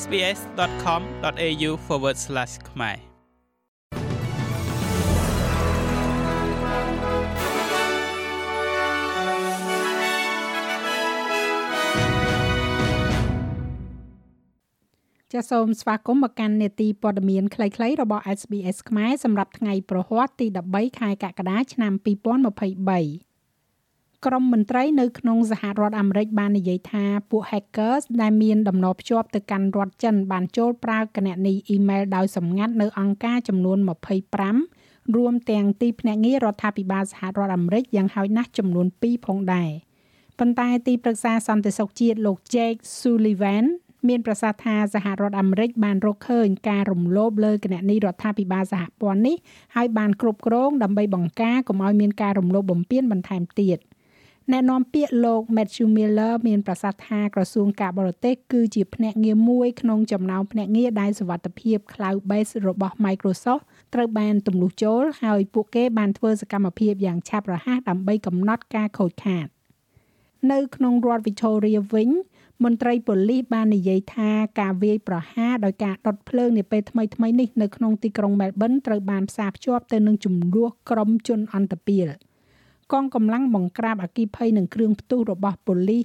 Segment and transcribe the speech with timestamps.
[0.00, 1.70] sbs.com.au/
[2.70, 3.12] ខ្មែរ
[15.32, 21.92] ចាសសូមស្វាគមន៍មកកាន់នេតិព័ត៌មានខ្លីៗរបស់ SBS ខ្មែរសម្រាប់ថ្ងៃប្រហ័សទី13ខែកក្កដាឆ្នាំ
[22.64, 23.31] 2023
[24.26, 33.78] ក្រុមមន្ត្រីនៅក្នុងសហរដ្ឋអាមេរិកបាននិយាយថាពួក hackers ដែលមានដំណរភ្ជាប់ទៅកាន់រដ្ឋចិនបានចូលប្រើគណនីអ៊ីមែលដោយសម្ងាត់នៅអង្គការចំនួន
[34.46, 39.70] 25រួមទាំងទីភ្នាក់ងាររដ្ឋាភិបាលសហរដ្ឋអាមេរិកយ៉ាងហោចណាស់ចំនួន2ផងដែរ
[40.38, 43.64] ប៉ុន្តែទីប្រឹក្សាសន្តិសុខជាតិលោក Jake Sullivan
[44.08, 49.36] មានប្រសាសន៍ថាសហរដ្ឋអាមេរិកបានរកឃើញការរំលោភលើគណនីរដ្ឋាភិបាលសហព័ន្ធនេះ
[49.76, 53.78] ហើយបានគ្រប់គ្រងដើម្បីបង្ការកុំឲ្យមានការរំលោភបំពានបន្ថែមទៀត។
[54.50, 63.62] អ្នកនាំពាក្យលោក Matthew Miller មានប្រសាសន៍ថាក្រសួងការបរទេសគឺជាភ្នាក់ងារមួយក្នុងចំណោមភ្នាក់ងារដែលសវត្ថភាព Cloud Base របស់ Microsoft
[63.94, 69.46] ត្រូវបានទម្លុះចូលហើយពួកគេបានធ្វើសកម្មភាពយ៉ាងឆាប់រហ័សដើម្បីកំណត់ការខូចខាត
[70.52, 72.10] នៅក្នុងរដ្ឋ Victoria វិញ
[72.64, 82.08] មន្ត្រីប៉ូលីសបាននិយាយថាការវាយប្រហារដោយការដុតភ្លើងនាពេលថ្មីៗនេះនៅក្នុងទីក្រុង Melbourne ត្រូវបានផ្សារភ្ជាប់ទៅនឹងចំនួនក្រុមជនអន្តពាល។
[82.92, 86.04] កងកម្លាំងបង្ក្រាបអគិភ័យនិងគ្រឿងផ្ទុះរបស់ប៉ូលីស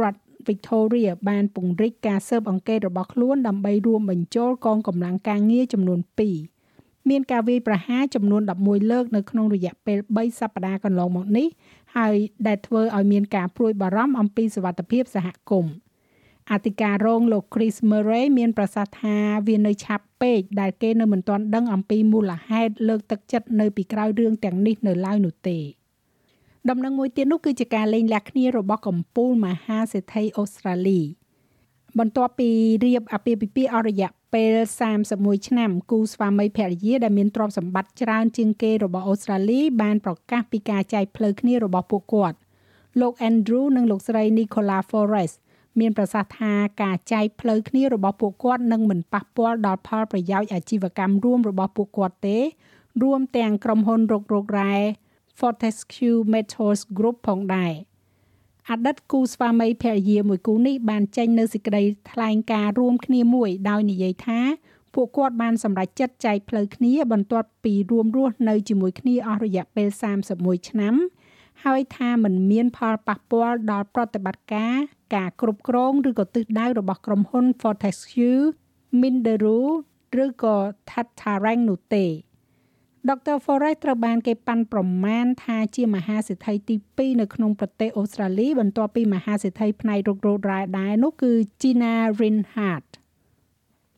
[0.00, 6.00] រដ្ឋ Victoria បានពង្រីកការស៊ើបអង្កេតរបស់ខ្លួនដើម្បីរួមបញ្ចូលកងកម្លាំងការងារចំនួន
[6.54, 11.46] 2មានការវាយប្រហារចំនួន11លើកនៅក្នុងរយៈពេល3សប្តាហ៍កន្លងមកនេះ
[11.96, 12.14] ហើយ
[12.46, 15.74] ដែលធ្វើឲ្យមានការព្រួយបារម្ភអំពីសុវត្ថិភាពសហគមន៍
[16.52, 19.16] អធិការរងលោក Chris Murray មានប្រសាសន៍ថា
[19.48, 25.58] វានៅឆាប់ពេកដែលគេនៅមិនទាន់ដឹងអំពីមូលហេតុលើកទឹកចិត្តនៅពីក្រោយរឿងទាំងនេះនៅឡើយនោះទេ។
[26.70, 31.00] ដំណឹងមួយទៀតនោះគឺជាការលេងលះគ្នារបស់កំពូលមហាសេដ្ឋីអូស្ត្រាលី
[31.98, 32.50] បន្ទាប់ពី
[32.84, 34.54] រៀបអាពាហ៍ពិពាហ៍អស់រយៈពេល
[35.00, 42.36] 31ឆ្នាំគូស្វាមីភរិយាដែលមានទ្រព្យសម្បត្តិច្រើនជាងគេរបស់អូស្ត្រាលីបានប្រកាសពីការចែកផ្លូវគ្នារបស់ពួកគាត់
[43.00, 45.36] លោក Andrew និងលោកស្រី Nicola Forrest
[45.80, 46.52] មានប្រសាសន៍ថា
[46.82, 52.38] ការចែកផ្លូវគ្នារបស់ពួកគាត់នឹងមិនប៉ះពាល់ដល់ផលប្រយោជន៍អាជីវកម្មរួមរបស់ពួកគាត់ទេ
[53.02, 54.76] រួមទាំងក្រុមហ៊ុនរករករ៉ែ
[55.38, 57.74] Fortescue Metals Group ផងដែរ
[58.70, 64.40] អតីតគូស្វាមីភរិយាមួយគូនេះបានចេញនៅសេចក្តីថ្លែងការណ៍រួមគ្នាមួយដោយនិយាយថា
[64.94, 69.88] ពួកគាត់បានសម្រេចចិត្តចែកផ្លូវគ្នាបន្ទាប់ពីរួមរស់នៅជាមួយគ្នាអស់រយៈពេល
[70.28, 70.94] 31ឆ្នាំ
[71.64, 74.76] ហើយថាมันមានផលប៉ះពាល់ដល់ប្រតិបត្តិការ
[75.14, 78.42] ការគ្រប់គ្រងឬក៏ទិសដៅរបស់ក្រុមហ៊ុន Fortescue
[79.00, 79.60] Minderu
[80.24, 80.56] ឬក៏
[80.90, 82.06] Tattarang នោះទេ
[83.10, 90.18] ដុកទ័រ Forrest ត្រូវបានគេប៉ាន់ប្រមាណថាជាមហាសេដ្ឋីទី2នៅក្នុងប្រទេសអូស្ត្រាលីបន្ទាប់ពីមហាសេដ្ឋីផ្នែករក
[90.50, 92.88] រ៉ែដែរនោះគឺ Gina Rinehart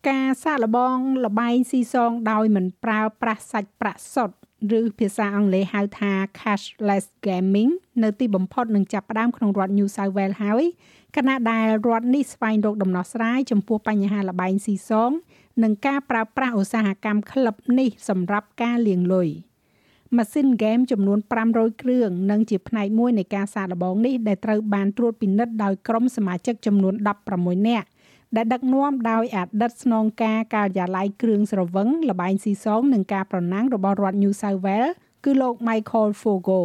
[0.09, 4.37] ការសាកល្បងលបែងស៊ីសងដោយមិនប្រើប្រាស់សាច់ប្រាក់សុទ្ធ
[4.79, 7.71] ឬភាសាអង់គ្លេសហៅថា cashless gaming
[8.03, 10.65] នៅទីបំផុតនឹងចាប់ផ្ដើមក្នុងរដ្ឋ New South Wales ហើយ
[11.17, 15.11] ខណៈដែលរដ្ឋនេះស្វែងរកដំណោះស្រាយចំពោះបញ្ហាលបែងស៊ីសង
[15.63, 19.29] និងការប្រើប្រាស់ឧស្សាហកម្មក្លឹបនេះសម្រាប់ការលាងលុយ
[20.17, 21.19] ម៉ាស៊ីនហ្គេមចំនួន
[21.51, 26.95] 500គ្រឿងនិងជាផ្នែកមួយនៃការសាកល្បងនេះដែលត្រូវបានត្រួតពិនិត្យដោយក្រុមសមាជិកចំនួន
[27.33, 27.87] 16នាក់
[28.37, 34.94] ដែលដឹកនាំដោយអតីតស្នងការការិយាល័យគ្រឿងស្រវឹងលបែងស៊ីសងនិងការប្រណាំងរបស់រដ្ឋ New South Wales
[35.25, 36.61] គឺលោក Michael Fogo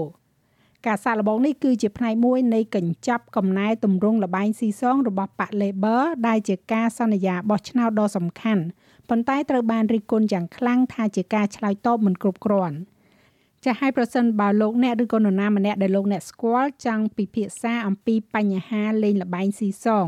[0.85, 8.63] ការសាកល្បងនេះគឺជាផ្នែកមួយនៃកញ្ចប់កំណែទម្រង់លបែងស៊ីសងរបស់ប៉ាក់ Labor ដែលជាការសន្យាបោះឆ្នោតដ៏សំខាន់
[9.09, 12.77] ប៉ុន្តែត្រូវបានរិះគន់យ៉ាងខ្លាំងថាជាការឆ្លើយតបមិនគ្រប់គ្រាន់
[13.63, 20.07] ចាស់ឲ្យប្រសិនបើលោកអ្នកឬក៏នរណាម្នាក់ដែលលោកអ្នកស្គាល់ចង់ពិភាក្សាអំពីបញ្ហាលេងល្បែងស៊ីសង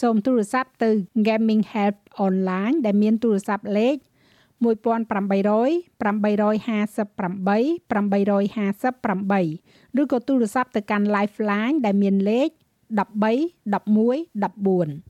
[0.00, 0.90] សូមទូរស័ព្ទទៅ
[1.26, 1.96] Gaming Help
[2.26, 3.96] Online ដែលមានទូរស័ព្ទលេខ
[4.60, 5.02] 1800 858
[9.96, 12.50] 858ឬក៏ទូរស័ព្ទទៅកាន់ Lifeline ដែលមានលេខ
[12.98, 13.00] 13
[13.72, 15.09] 11 14